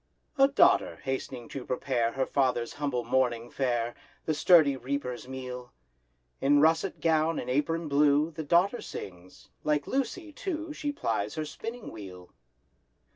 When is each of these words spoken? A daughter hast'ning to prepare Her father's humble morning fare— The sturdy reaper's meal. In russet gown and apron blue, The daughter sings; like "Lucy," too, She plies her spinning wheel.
A 0.39 0.47
daughter 0.47 0.97
hast'ning 1.05 1.47
to 1.49 1.63
prepare 1.63 2.13
Her 2.13 2.25
father's 2.25 2.73
humble 2.73 3.03
morning 3.03 3.51
fare— 3.51 3.93
The 4.25 4.33
sturdy 4.33 4.75
reaper's 4.75 5.27
meal. 5.27 5.73
In 6.39 6.59
russet 6.59 6.99
gown 6.99 7.37
and 7.37 7.51
apron 7.51 7.87
blue, 7.87 8.31
The 8.31 8.43
daughter 8.43 8.81
sings; 8.81 9.49
like 9.63 9.85
"Lucy," 9.85 10.31
too, 10.33 10.73
She 10.73 10.91
plies 10.91 11.35
her 11.35 11.45
spinning 11.45 11.91
wheel. 11.91 12.31